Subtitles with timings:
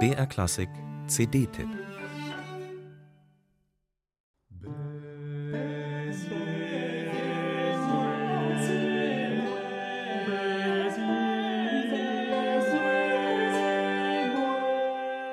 [0.00, 0.68] BR Klassik
[1.06, 1.68] CD-Tipp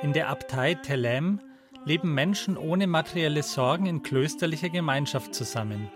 [0.04, 1.40] In der Abtei Telem
[1.86, 5.90] leben Menschen ohne materielle Sorgen in klösterlicher Gemeinschaft zusammen.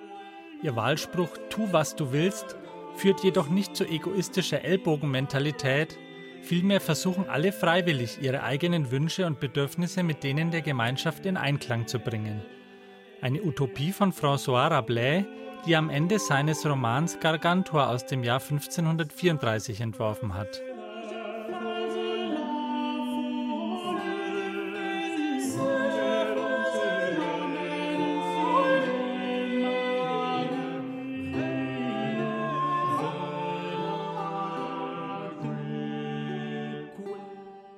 [0.63, 2.55] Ihr Wahlspruch Tu, was du willst
[2.95, 5.97] führt jedoch nicht zu egoistischer Ellbogenmentalität,
[6.45, 11.87] vielmehr versuchen alle freiwillig, ihre eigenen Wünsche und Bedürfnisse mit denen der Gemeinschaft in Einklang
[11.87, 12.41] zu bringen.
[13.21, 15.25] Eine Utopie von François Rabelais,
[15.65, 20.61] die am Ende seines Romans Gargantua aus dem Jahr 1534 entworfen hat.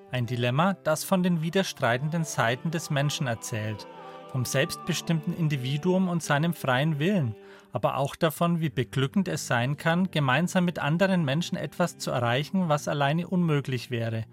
[0.10, 3.88] Ein Dilemma, das von den widerstreitenden Seiten des Menschen erzählt,
[4.32, 7.36] vom selbstbestimmten Individuum und seinem freien Willen,
[7.74, 12.70] aber auch davon, wie beglückend es sein kann, gemeinsam mit anderen Menschen etwas zu erreichen,
[12.70, 14.26] was alleine unmöglich wäre,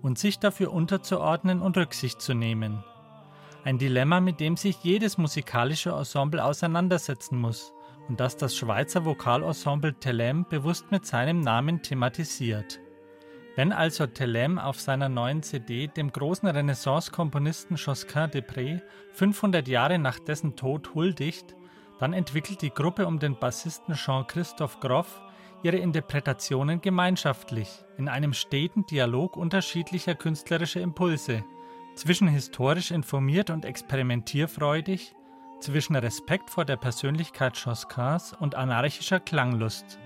[0.00, 2.82] und sich dafür unterzuordnen und Rücksicht zu nehmen.
[3.64, 7.74] Ein Dilemma, mit dem sich jedes musikalische Ensemble auseinandersetzen muss
[8.08, 12.80] und das das Schweizer Vokalensemble Telem bewusst mit seinem Namen thematisiert.
[13.58, 18.80] Wenn also Telem auf seiner neuen CD dem großen Renaissance-Komponisten Josquin des Prés
[19.14, 21.56] 500 Jahre nach dessen Tod huldigt,
[21.98, 25.20] dann entwickelt die Gruppe um den Bassisten Jean-Christophe Groff
[25.64, 31.44] ihre Interpretationen gemeinschaftlich, in einem steten Dialog unterschiedlicher künstlerischer Impulse,
[31.96, 35.16] zwischen historisch informiert und experimentierfreudig,
[35.58, 39.98] zwischen Respekt vor der Persönlichkeit Josquins und anarchischer Klanglust.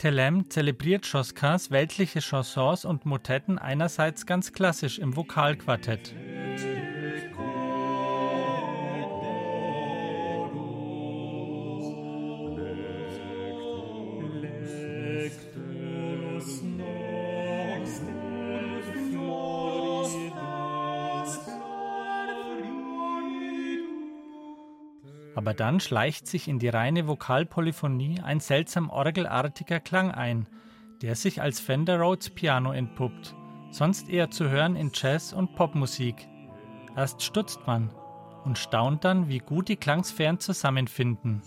[0.00, 6.14] Telem zelebriert Josquins weltliche Chansons und Motetten einerseits ganz klassisch im Vokalquartett.
[25.40, 30.46] Aber dann schleicht sich in die reine Vokalpolyphonie ein seltsam orgelartiger Klang ein,
[31.00, 33.34] der sich als Fender Rhodes Piano entpuppt,
[33.70, 36.28] sonst eher zu hören in Jazz- und Popmusik.
[36.94, 37.88] Erst stutzt man
[38.44, 41.40] und staunt dann, wie gut die Klangsphären zusammenfinden.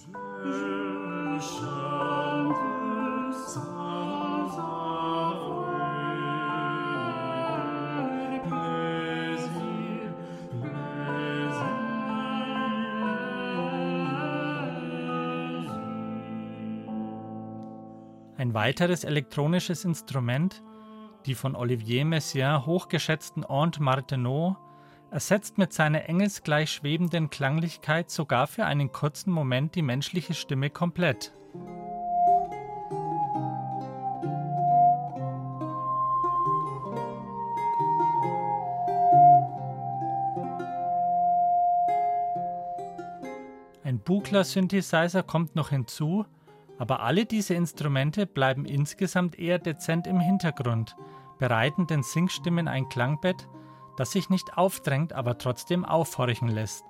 [18.43, 20.61] Ein weiteres elektronisches Instrument,
[21.25, 24.57] die von Olivier Messiaen hochgeschätzten Aunt Martenot,
[25.11, 31.31] ersetzt mit seiner engelsgleich schwebenden Klanglichkeit sogar für einen kurzen Moment die menschliche Stimme komplett.
[43.85, 46.25] Ein Buchler-Synthesizer kommt noch hinzu,
[46.77, 50.95] aber alle diese Instrumente bleiben insgesamt eher dezent im Hintergrund,
[51.39, 53.47] bereiten den Singstimmen ein Klangbett,
[53.97, 56.83] das sich nicht aufdrängt, aber trotzdem aufhorchen lässt.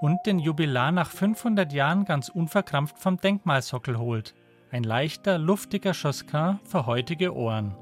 [0.00, 4.34] Und den Jubilar nach 500 Jahren ganz unverkrampft vom Denkmalsockel holt.
[4.72, 7.76] Ein leichter, luftiger Josquin für heutige Ohren.